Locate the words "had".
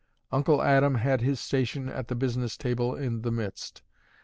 0.95-1.21